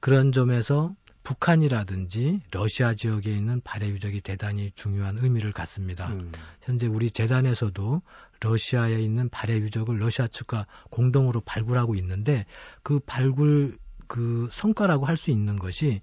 [0.00, 6.08] 그런 점에서 북한이라든지 러시아 지역에 있는 발해 유적이 대단히 중요한 의미를 갖습니다.
[6.08, 6.32] 음.
[6.62, 8.02] 현재 우리 재단에서도
[8.40, 12.46] 러시아에 있는 발해 유적을 러시아 측과 공동으로 발굴하고 있는데
[12.82, 16.00] 그 발굴 그 성과라고 할 수 있는 것이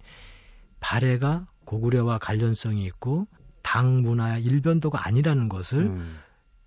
[0.80, 3.28] 발해가 고구려와 관련성이 있고
[3.62, 6.20] 당 문화의 일변도가 아니라는 것을 음.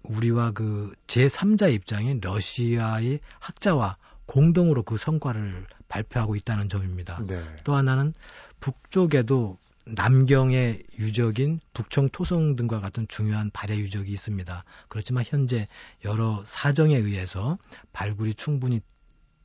[0.04, 3.96] 우리와 그 제3자 입장인 러시아의 학자와
[4.26, 7.20] 공동으로 그 성과를 발표하고 있다는 점입니다.
[7.26, 7.42] 네.
[7.64, 8.14] 또 하나는
[8.60, 14.64] 북쪽에도 남경의 유적인 북청 토성 등과 같은 중요한 발해 유적이 있습니다.
[14.88, 15.66] 그렇지만 현재
[16.04, 17.58] 여러 사정에 의해서
[17.92, 18.80] 발굴이 충분히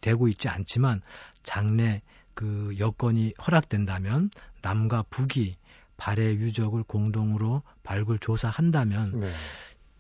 [0.02, 1.02] 되고 있지 않지만
[1.42, 2.02] 장래
[2.36, 4.30] 그 여건이 허락된다면
[4.66, 5.58] 남과 북이
[5.96, 9.30] 발해 유적을 공동으로 발굴 조사한다면 네.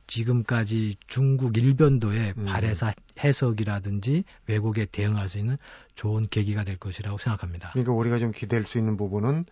[0.07, 2.45] 지금까지 중국 일변도의 음.
[2.45, 5.57] 발해사 해석이라든지 왜곡에 대응할 수 있는
[5.93, 7.71] 좋은 계기가 될 것이라고 생각합니다.
[7.73, 9.45] 그러니까 우리가 좀 기댈 수 있는 부분은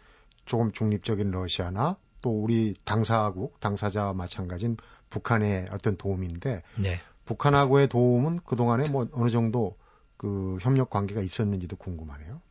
[0.46, 4.78] 조금 중립적인 러시아나 또 우리 당사국, 당사자와 마찬가지인
[5.12, 7.00] 북한의 어떤 도움인데 네.
[7.26, 9.78] 북한하고의 도움은 그 동안에 뭐 어느 정도
[10.18, 12.42] 그 협력 관계가 있었는지도 궁금하네요.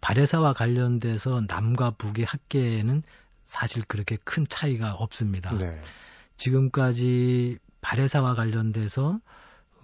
[0.00, 3.02] 발해사와 관련돼서 남과 북의 학계에는
[3.42, 5.52] 사실 그렇게 큰 차이가 없습니다.
[5.56, 5.80] 네.
[6.36, 9.20] 지금까지 발해사와 관련돼서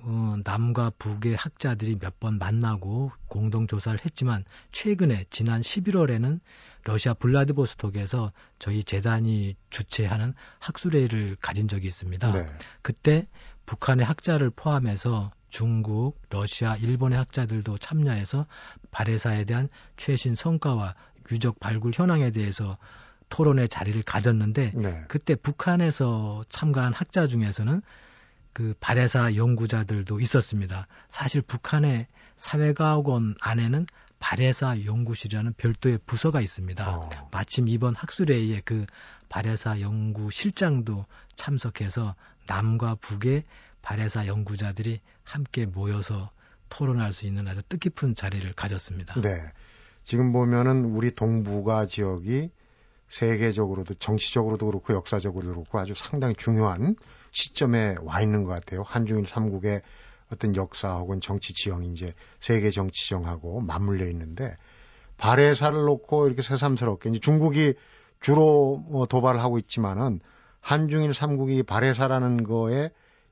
[0.02, 6.40] 어, 남과 북의 학자들이 몇 번 만나고 공동 조사를 했지만 최근에 지난 11월에는
[6.84, 12.32] 러시아 블라디보스톡에서 저희 재단이 주최하는 학술회의를 가진 적이 있습니다.
[12.32, 12.46] 네.
[12.82, 13.26] 그때
[13.66, 18.46] 북한의 학자를 포함해서 중국, 러시아, 일본의 학자들도 참여해서
[18.90, 20.94] 발해사에 대한 최신 성과와
[21.30, 22.76] 유적 발굴 현황에 대해서
[23.28, 25.04] 토론의 자리를 가졌는데 네.
[25.08, 27.82] 그때 북한에서 참가한 학자 중에서는
[28.52, 30.86] 그 발해사 연구자들도 있었습니다.
[31.08, 32.06] 사실 북한의
[32.36, 33.86] 사회과학원 안에는
[34.18, 36.96] 발해사 연구실이라는 별도의 부서가 있습니다.
[36.96, 37.10] 어.
[37.32, 38.86] 마침 이번 학술회의에 그
[39.28, 41.04] 발해사 연구실장도
[41.34, 42.14] 참석해서
[42.46, 43.44] 남과 북의
[43.86, 46.30] 발해사 연구자들이 함께 모여서
[46.70, 49.20] 토론할 수 있는 아주 뜻깊은 자리를 가졌습니다.
[49.20, 49.40] 네.
[50.02, 52.50] 지금 보면은 우리 동북아 지역이
[53.08, 56.96] 세계적으로도 정치적으로도 그렇고 역사적으로도 그렇고 아주 상당히 중요한
[57.30, 58.82] 시점에 와 있는 것 같아요.
[58.82, 59.82] 한중일 삼국의
[60.32, 64.56] 어떤 역사 혹은 정치 지형이 이제 세계 정치 지형하고 맞물려 있는데
[65.16, 67.74] 발해사를 놓고 이렇게 새삼스럽게 이제 중국이
[68.18, 70.18] 주로 뭐 도발을 하고 있지만은
[70.60, 72.90] 한중일 삼국이 발해사라는 거에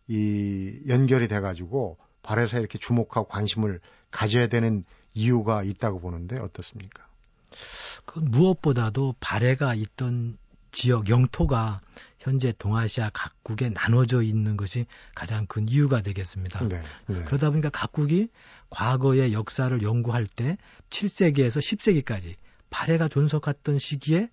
[0.09, 7.07] 이 연결이 돼가지고 발해사에 이렇게 주목하고 관심을 가져야 되는 이유가 있다고 보는데 어떻습니까?
[8.05, 10.37] 그 무엇보다도 발해가 있던
[10.73, 11.81] 지역 영토가
[12.19, 16.67] 현재 동아시아 각국에 나눠져 있는 것이 가장 큰 이유가 되겠습니다.
[16.69, 17.23] 네, 네.
[17.25, 18.29] 그러다 보니까 각국이
[18.71, 20.57] 과거의 역사를 연구할 때
[20.91, 22.35] 7세기에서 10세기까지
[22.71, 24.31] 발해가 존속했던 시기에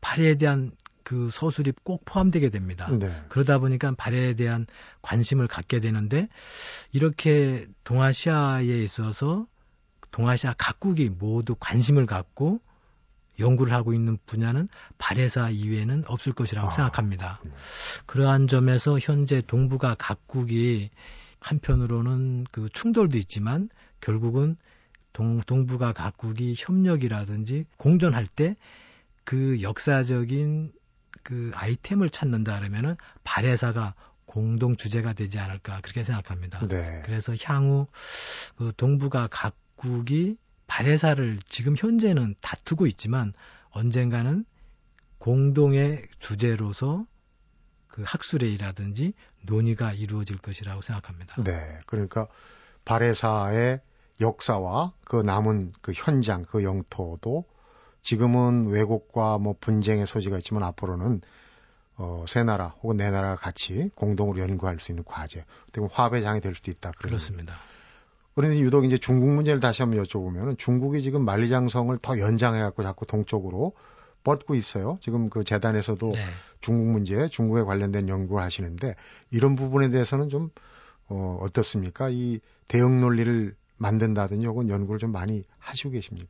[0.00, 0.72] 발해에 대한
[1.04, 2.88] 그 서술이 꼭 포함되게 됩니다.
[2.90, 3.22] 네.
[3.28, 4.66] 그러다 보니까 발해에 대한
[5.02, 6.28] 관심을 갖게 되는데
[6.92, 9.46] 이렇게 동아시아에 있어서
[10.10, 12.60] 동아시아 각국이 모두 관심을 갖고
[13.38, 17.40] 연구를 하고 있는 분야는 발해사 이외에는 없을 것이라고 아, 생각합니다.
[17.44, 17.52] 음.
[18.06, 20.90] 그러한 점에서 현재 동북아 각국이
[21.40, 23.68] 한편으로는 그 충돌도 있지만
[24.00, 24.56] 결국은
[25.12, 28.56] 동, 동북아 각국이 협력이라든지 공존할 때
[29.24, 30.72] 그 역사적인
[31.24, 33.94] 그 아이템을 찾는다 그러면은 발해사가
[34.26, 36.66] 공동 주제가 되지 않을까 그렇게 생각합니다.
[36.68, 37.02] 네.
[37.04, 37.86] 그래서 향후
[38.56, 43.32] 그 동북아 각국이 발해사를 지금 현재는 다투고 있지만
[43.70, 44.44] 언젠가는
[45.18, 47.06] 공동의 주제로서
[47.88, 51.42] 그 학술회의라든지 논의가 이루어질 것이라고 생각합니다.
[51.42, 51.78] 네.
[51.86, 52.26] 그러니까
[52.84, 53.80] 발해사의
[54.20, 57.44] 역사와 그 남은 그 현장, 그 영토도
[58.04, 61.22] 지금은 왜곡과 뭐 분쟁의 소지가 있지만 앞으로는
[61.96, 66.54] 어, 세 나라 혹은 네 나라가 같이 공동으로 연구할 수 있는 과제, 보면 화배장이 될
[66.54, 66.92] 수도 있다.
[66.98, 67.54] 그렇습니다.
[68.34, 73.72] 그런데 유독 이제 중국 문제를 다시 한번 여쭤보면 중국이 지금 만리장성을 더 연장해갖고 자꾸 동쪽으로
[74.24, 74.98] 뻗고 있어요.
[75.00, 76.24] 지금 그 재단에서도 네.
[76.60, 78.96] 중국 문제, 중국에 관련된 연구를 하시는데
[79.30, 80.50] 이런 부분에 대해서는 좀
[81.08, 82.08] 어, 어떻습니까?
[82.10, 86.28] 이 대응 논리를 만든다든지 혹은 연구를 좀 많이 하시고 계십니까?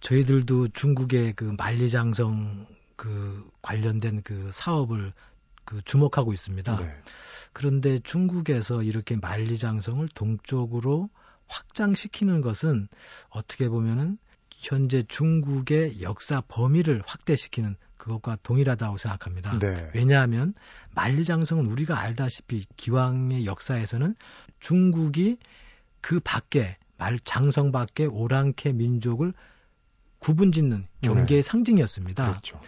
[0.00, 5.12] 저희들도 중국의 그 만리장성 그 관련된 그 사업을
[5.64, 6.76] 그 주목하고 있습니다.
[6.76, 7.02] 네.
[7.52, 11.10] 그런데 중국에서 이렇게 만리장성을 동쪽으로
[11.46, 12.88] 확장시키는 것은
[13.28, 14.18] 어떻게 보면은
[14.50, 19.58] 현재 중국의 역사 범위를 확대시키는 그것과 동일하다고 생각합니다.
[19.58, 19.90] 네.
[19.94, 20.54] 왜냐하면
[20.94, 24.14] 만리장성은 우리가 알다시피 기왕의 역사에서는
[24.60, 25.38] 중국이
[26.00, 29.32] 그 밖에 말 장성 밖에 오랑캐 민족을
[30.18, 32.28] 구분짓는 경계의 상징이었습니다.
[32.28, 32.60] 그렇죠.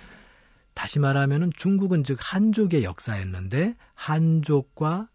[0.75, 5.09] 다시 말하면은 중국은 즉 한족의 역사였는데 한족과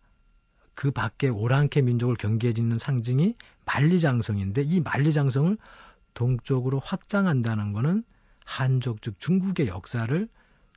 [0.74, 5.58] 그 밖에 오랑캐 민족을 경계짓는 상징이 만리장성인데 이 만리장성을
[6.14, 8.04] 동쪽으로 확장한다는 것은
[8.44, 10.28] 한족 즉 중국의 역사를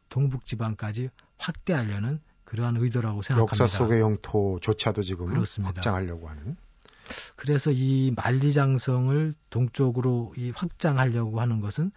[0.08, 3.64] 동북 지방까지 확대하려는 그러한 의도라고 생각합니다.
[3.64, 5.74] 역사 속의 영토조차도 지금 그렇습니다.
[5.76, 6.56] 확장하려고 하는.
[7.36, 11.90] 그래서 이 만리장성을 동쪽으로 이 확장하려고 하는 것은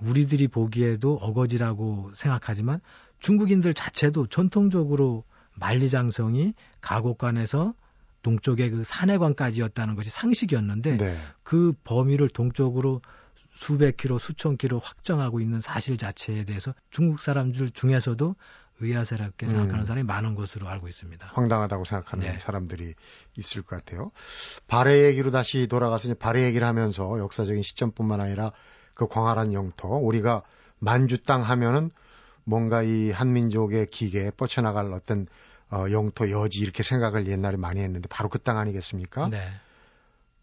[0.00, 2.80] 우리들이 보기에도 어거지라고 생각하지만
[3.20, 7.74] 중국인들 자체도 전통적으로 만리장성이 가곡관에서
[8.22, 11.18] 동쪽의 그 산해관까지였다는 것이 상식이었는데 네.
[11.42, 13.02] 그 범위를 동쪽으로
[13.50, 18.34] 수백 킬로, 수천 킬로 확정하고 있는 사실 자체에 대해서 중국 사람들 중에서도
[18.80, 19.84] 의아스럽게 생각하는 음.
[19.84, 21.26] 사람이 많은 것으로 알고 있습니다.
[21.32, 22.38] 황당하다고 생각하는 네.
[22.38, 22.94] 사람들이
[23.38, 24.10] 있을 것 같아요.
[24.66, 28.52] 발해 얘기로 다시 돌아가서 이제 발해 얘기를 하면서 역사적인 시점뿐만 아니라
[28.94, 30.42] 그 광활한 영토, 우리가
[30.78, 31.90] 만주 땅 하면은
[32.44, 35.26] 뭔가 이 한민족의 기계에 뻗쳐나갈 어떤
[35.70, 39.28] 어, 영토 여지 이렇게 생각을 옛날에 많이 했는데 바로 그 땅 아니겠습니까?
[39.30, 39.48] 네.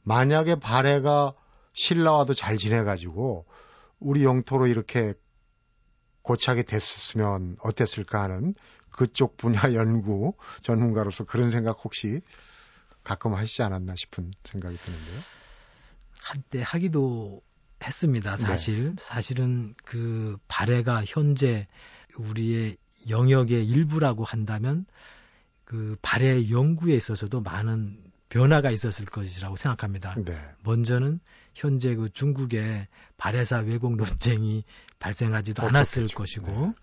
[0.04, 1.34] 만약에 발해가
[1.74, 3.46] 신라와도 잘 지내가지고
[4.00, 5.14] 우리 영토로 이렇게
[6.22, 8.54] 고착이 됐었으면 어땠을까 하는
[8.92, 12.22] 그쪽 분야 연구 전문가로서 그런 생각 혹시
[13.04, 15.20] 가끔 하시지 않았나 싶은 생각이 드는데요.
[16.22, 17.42] 한때 하기도
[17.84, 18.36] 했습니다.
[18.38, 21.68] 사실 사실은 그 발해가 현재
[22.18, 22.76] 우리의
[23.10, 24.86] 영역의 일부라고 한다면
[25.64, 27.98] 그 발해 연구에 있어서도 많은
[28.30, 30.16] 변화가 있었을 것이라고 생각합니다.
[30.24, 30.38] 네.
[30.64, 31.20] 먼저는
[31.60, 34.64] 현재 그 중국의 발해사 왜곡 논쟁이
[35.00, 36.18] 발생하지도 않았을 없었겠죠.
[36.18, 36.74] 것이고 네.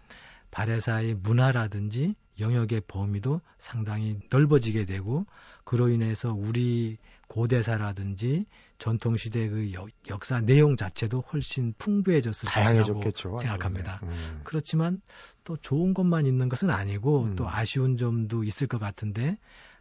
[0.50, 5.24] 발해사의 문화라든지 영역의 범위도 상당히 넓어지게 되고
[5.64, 8.44] 그로 인해서 우리 고대사라든지
[8.78, 13.38] 전통 시대 그 여- 역사 내용 자체도 훨씬 풍부해졌을 것이라고 다양해졌겠죠.
[13.38, 14.00] 생각합니다.
[14.02, 14.08] 네.
[14.08, 14.40] 음.
[14.44, 15.00] 그렇지만
[15.44, 17.36] 또 좋은 것만 있는 것은 아니고 음.
[17.36, 19.38] 또 아쉬운 점도 있을 것 같은데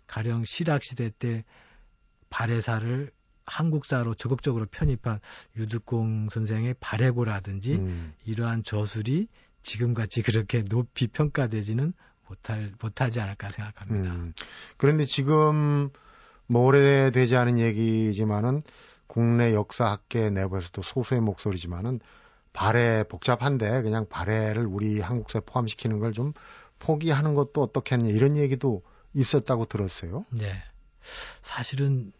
[0.07, 1.43] 가령 실학 시대 때
[2.29, 3.11] 발해사를
[3.45, 5.19] 한국사로 적극적으로 편입한
[5.55, 8.13] 유득공 선생의 발해고라든지 음.
[8.25, 9.27] 이러한 저술이
[9.61, 11.93] 지금같이 그렇게 높이 평가되지는
[12.27, 14.11] 못할 못하지 않을까 생각합니다.
[14.13, 14.33] 음.
[14.77, 15.89] 그런데 지금
[16.47, 18.63] 뭐 오래되지 않은 얘기지만은
[19.07, 21.99] 국내 역사학계 내부에서도 소수의 목소리지만은
[22.53, 26.33] 발해 복잡한데 그냥 발해를 우리 한국사에 포함시키는 걸 좀
[26.79, 30.25] 포기하는 것도 어떻겠냐 이런 얘기도 있었다고 들었어요.
[30.37, 30.53] 네.
[31.41, 32.11] 사실은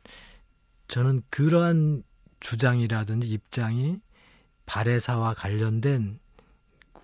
[0.88, 2.04] 저는 그러한
[2.40, 4.00] 주장이라든지 입장이
[4.66, 6.20] 발해사와 관련된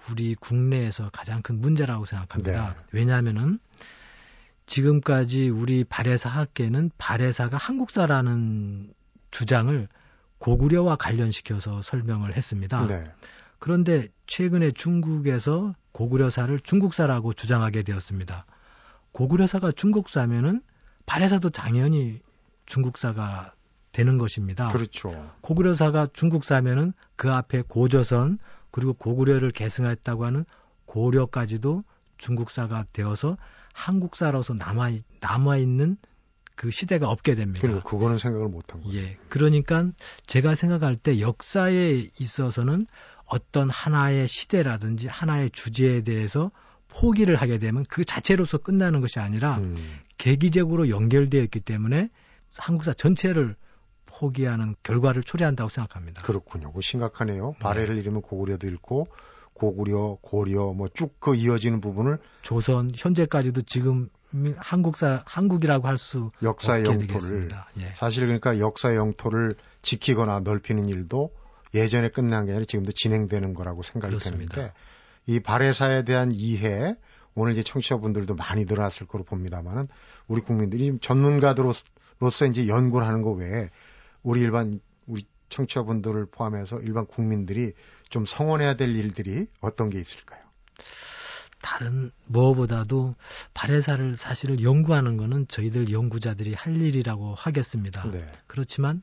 [0.10, 2.76] 우리 국내에서 가장 큰 문제라고 생각합니다.
[2.76, 2.84] 네.
[2.92, 3.60] 왜냐하면은
[4.66, 8.94] 지금까지 우리 발해사 학계는 발해사가 한국사라는
[9.30, 9.88] 주장을
[10.38, 12.88] 고구려와 관련시켜서 설명을 했습니다.
[12.88, 13.12] 네.
[13.60, 18.46] 그런데 최근에 중국에서 고구려사를 중국사라고 주장하게 되었습니다.
[19.12, 20.62] 고구려사가 중국사면은
[21.06, 22.22] 발해사도 당연히
[22.66, 23.54] 중국사가
[23.92, 24.70] 되는 것입니다.
[24.70, 25.32] 그렇죠.
[25.42, 28.40] 고구려사가 중국사면은 그 앞에 고조선,
[28.72, 30.46] 그리고 고구려를 계승했다고 하는
[30.86, 31.84] 고려까지도
[32.18, 33.38] 중국사가 되어서
[33.74, 35.98] 한국사로서 남아 남아 있는
[36.56, 37.60] 그 시대가 없게 됩니다.
[37.62, 39.00] 그리고 그거는 생각을 못한 거예요.
[39.00, 39.18] 예.
[39.30, 39.88] 그러니까
[40.28, 42.86] 제가 생각할 때 역사에 있어서는
[43.26, 46.52] 어떤 하나의 시대라든지 하나의 주제에 대해서
[46.90, 49.76] 포기를 하게 되면 그 자체로서 끝나는 것이 아니라 음.
[50.18, 52.10] 계기적으로 연결되어 있기 때문에
[52.58, 53.56] 한국사 전체를
[54.22, 56.22] 포기하는 결과를 초래한다고 생각합니다.
[56.22, 56.72] 그렇군요.
[56.72, 57.56] 그 심각하네요.
[57.60, 58.02] 발해를 네.
[58.02, 59.08] 잃으면 고구려도 잃고
[59.54, 64.10] 고구려, 고려 뭐 쭉 그 이어지는 부분을 조선 현재까지도 지금
[64.58, 67.94] 한국사 한국이라고 할 수 역사의 영토를 예.
[67.98, 71.32] 사실 그러니까 역사의 영토를 지키거나 넓히는 일도
[71.74, 74.56] 예전에 끝난 게 아니라 지금도 진행되는 거라고 생각이 그렇습니다.
[74.56, 74.74] 되는데
[75.28, 76.96] 이 발해사에 대한 이해
[77.36, 79.88] 오늘 이제 청취자분들도 많이 늘어났을 거로 봅니다만은
[80.28, 83.70] 우리 국민들이 전문가들로서 이제 연구를 하는 거 외에
[84.24, 87.74] 우리 일반 우리 청취자분들을 포함해서 일반 국민들이
[88.10, 90.42] 좀 성원해야 될 일들이 어떤 게 있을까요?
[91.62, 93.16] 다른 무엇보다도
[93.54, 98.10] 발해사를 사실을 연구하는 거는 저희들 연구자들이 할 일이라고 하겠습니다.
[98.10, 98.26] 네.
[98.48, 99.02] 그렇지만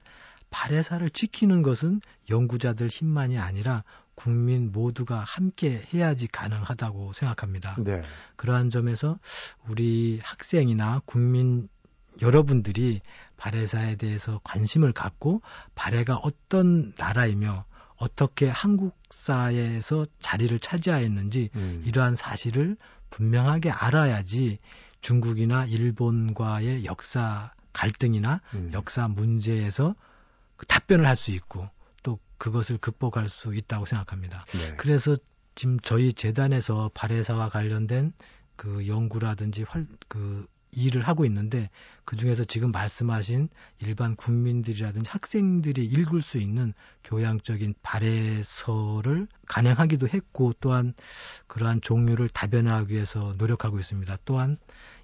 [0.51, 2.01] 발해사를 지키는 것은
[2.31, 7.77] 연구자들 힘만이 아니라 국민 모두가 함께 해야지 가능하다고 생각합니다.
[7.79, 8.03] 네.
[8.37, 9.19] 그러한 점에서
[9.69, 11.69] 우리 학생이나 국민
[12.21, 13.01] 여러분들이
[13.37, 15.43] 발해사에 대해서 관심을 갖고
[15.75, 17.65] 발해가 어떤 나라이며
[17.97, 21.83] 어떻게 한국사에서 자리를 차지하였는지 음.
[21.85, 22.77] 이러한 사실을
[23.11, 24.59] 분명하게 알아야지
[25.01, 28.71] 중국이나 일본과의 역사 갈등이나 음.
[28.73, 29.95] 역사 문제에서
[30.57, 31.69] 그 답변을 할 수 있고
[32.03, 34.45] 또 그것을 극복할 수 있다고 생각합니다.
[34.49, 34.77] 네.
[34.77, 35.17] 그래서
[35.55, 38.13] 지금 저희 재단에서 발해사와 관련된
[38.57, 41.71] 그 연구라든지 활, 그 일을 하고 있는데
[42.05, 43.49] 그 중에서 지금 말씀하신
[43.81, 46.73] 일반 국민들이라든지 학생들이 읽을 수 있는
[47.05, 50.95] 교양적인 발해서를 간행하기도 했고 또한
[51.47, 54.19] 그러한 종류를 다변화하기 위해서 노력하고 있습니다.
[54.25, 54.59] 또한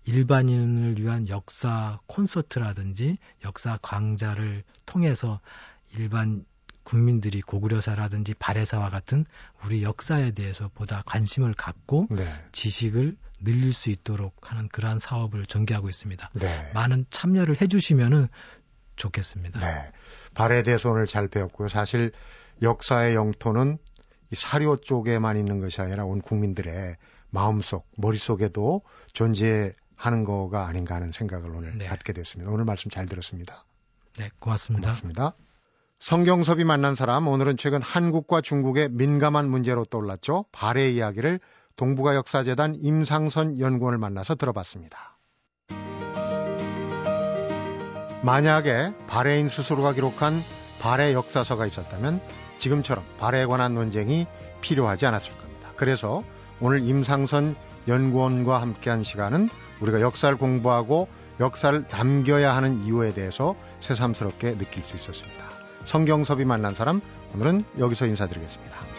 [0.07, 5.41] 일반인을 위한 역사 콘서트라든지 역사 강좌를 통해서
[5.97, 6.45] 일반
[6.83, 9.25] 국민들이 고구려사라든지 발해사와 같은
[9.65, 12.33] 우리 역사에 대해서 보다 관심을 갖고 네.
[12.53, 16.31] 지식을 늘릴 수 있도록 하는 그러한 사업을 전개하고 있습니다.
[16.35, 16.71] 네.
[16.75, 18.29] 많은 참여를 해주시면은
[18.97, 19.61] 좋겠습니다.
[19.61, 19.93] 네.
[20.35, 21.69] 발에 대해서 오늘 잘 배웠고요.
[21.69, 22.13] 사실
[22.63, 23.79] 역사의 영토는
[24.33, 26.97] 이 사료 쪽에만 있는 것이 아니라 온 국민들의
[27.31, 31.87] 마음속, 머릿속에도 존재하는 거가 아닌가 하는 생각을 오늘 네.
[31.87, 32.51] 갖게 됐습니다.
[32.53, 33.65] 오늘 말씀 잘 들었습니다.
[34.17, 34.91] 네, 고맙습니다.
[34.91, 35.35] 고맙습니다.
[35.99, 40.45] 성경섭이 만난 사람, 오늘은 최근 한국과 중국의 민감한 문제로 떠올랐죠.
[40.53, 41.41] 발의 이야기를
[41.77, 45.19] 동북아 역사재단 임상선 연구원을 만나서 들어봤습니다.
[48.23, 50.43] 만약에 발해인 스스로가 기록한
[50.81, 52.21] 발해 역사서가 있었다면
[52.59, 54.27] 지금처럼 발해에 관한 논쟁이
[54.61, 55.73] 필요하지 않았을 겁니다.
[55.77, 56.23] 그래서
[56.61, 57.57] 오늘 임상선
[57.89, 61.09] 연구원과 함께한 시간은 우리가 역사를 공부하고
[61.41, 65.49] 역사를 남겨야 하는 이유에 대해서 새삼스럽게 느낄 수 있었습니다.
[65.85, 67.01] 성경섭이 만난 사람
[67.35, 68.94] 오늘은 여기서 인사드리겠습니다.